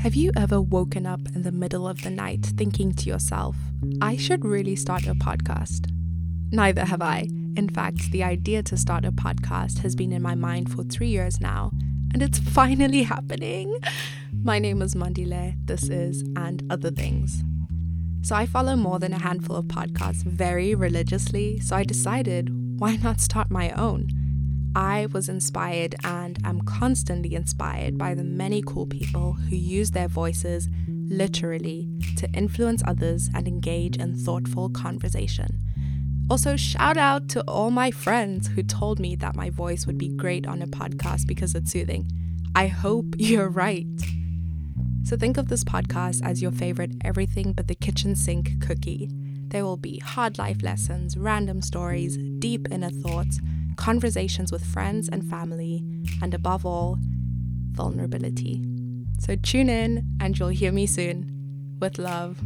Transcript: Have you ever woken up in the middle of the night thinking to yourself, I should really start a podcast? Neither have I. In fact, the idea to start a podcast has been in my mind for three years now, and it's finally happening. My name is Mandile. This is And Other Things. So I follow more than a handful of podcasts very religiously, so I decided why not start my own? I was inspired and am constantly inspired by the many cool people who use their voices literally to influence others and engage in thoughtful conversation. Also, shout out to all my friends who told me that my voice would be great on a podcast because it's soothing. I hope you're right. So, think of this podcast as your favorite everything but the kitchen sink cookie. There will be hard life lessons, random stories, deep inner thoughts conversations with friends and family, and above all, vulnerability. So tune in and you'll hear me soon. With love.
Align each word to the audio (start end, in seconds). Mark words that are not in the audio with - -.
Have 0.00 0.14
you 0.14 0.32
ever 0.34 0.62
woken 0.62 1.04
up 1.04 1.20
in 1.34 1.42
the 1.42 1.52
middle 1.52 1.86
of 1.86 2.00
the 2.00 2.08
night 2.08 2.42
thinking 2.56 2.94
to 2.94 3.04
yourself, 3.04 3.54
I 4.00 4.16
should 4.16 4.46
really 4.46 4.74
start 4.74 5.06
a 5.06 5.12
podcast? 5.14 5.92
Neither 6.50 6.86
have 6.86 7.02
I. 7.02 7.28
In 7.54 7.68
fact, 7.68 8.10
the 8.10 8.24
idea 8.24 8.62
to 8.62 8.78
start 8.78 9.04
a 9.04 9.12
podcast 9.12 9.80
has 9.80 9.94
been 9.94 10.10
in 10.10 10.22
my 10.22 10.34
mind 10.34 10.72
for 10.72 10.84
three 10.84 11.08
years 11.08 11.38
now, 11.38 11.70
and 12.14 12.22
it's 12.22 12.38
finally 12.54 13.02
happening. 13.02 13.78
My 14.42 14.58
name 14.58 14.80
is 14.80 14.94
Mandile. 14.94 15.54
This 15.66 15.90
is 15.90 16.22
And 16.34 16.62
Other 16.70 16.90
Things. 16.90 17.44
So 18.22 18.34
I 18.34 18.46
follow 18.46 18.76
more 18.76 19.00
than 19.00 19.12
a 19.12 19.22
handful 19.22 19.56
of 19.56 19.66
podcasts 19.66 20.22
very 20.22 20.74
religiously, 20.74 21.60
so 21.60 21.76
I 21.76 21.84
decided 21.84 22.48
why 22.80 22.96
not 22.96 23.20
start 23.20 23.50
my 23.50 23.68
own? 23.72 24.08
I 24.74 25.06
was 25.06 25.28
inspired 25.28 25.96
and 26.04 26.38
am 26.44 26.60
constantly 26.62 27.34
inspired 27.34 27.98
by 27.98 28.14
the 28.14 28.22
many 28.22 28.62
cool 28.64 28.86
people 28.86 29.32
who 29.32 29.56
use 29.56 29.90
their 29.90 30.06
voices 30.06 30.68
literally 30.88 31.88
to 32.18 32.30
influence 32.30 32.82
others 32.86 33.28
and 33.34 33.48
engage 33.48 33.96
in 33.96 34.16
thoughtful 34.16 34.70
conversation. 34.70 35.58
Also, 36.30 36.54
shout 36.56 36.96
out 36.96 37.28
to 37.30 37.42
all 37.48 37.72
my 37.72 37.90
friends 37.90 38.46
who 38.46 38.62
told 38.62 39.00
me 39.00 39.16
that 39.16 39.34
my 39.34 39.50
voice 39.50 39.86
would 39.86 39.98
be 39.98 40.08
great 40.08 40.46
on 40.46 40.62
a 40.62 40.68
podcast 40.68 41.26
because 41.26 41.56
it's 41.56 41.72
soothing. 41.72 42.08
I 42.54 42.68
hope 42.68 43.06
you're 43.18 43.48
right. 43.48 43.86
So, 45.02 45.16
think 45.16 45.36
of 45.36 45.48
this 45.48 45.64
podcast 45.64 46.20
as 46.22 46.40
your 46.40 46.52
favorite 46.52 46.92
everything 47.04 47.52
but 47.54 47.66
the 47.66 47.74
kitchen 47.74 48.14
sink 48.14 48.64
cookie. 48.64 49.10
There 49.48 49.64
will 49.64 49.76
be 49.76 49.98
hard 49.98 50.38
life 50.38 50.62
lessons, 50.62 51.16
random 51.16 51.60
stories, 51.60 52.16
deep 52.38 52.68
inner 52.70 52.90
thoughts 52.90 53.40
conversations 53.76 54.52
with 54.52 54.64
friends 54.64 55.08
and 55.08 55.28
family, 55.28 55.84
and 56.22 56.34
above 56.34 56.64
all, 56.66 56.98
vulnerability. 57.72 58.62
So 59.18 59.36
tune 59.36 59.68
in 59.68 60.04
and 60.20 60.38
you'll 60.38 60.48
hear 60.48 60.72
me 60.72 60.86
soon. 60.86 61.76
With 61.80 61.98
love. 61.98 62.38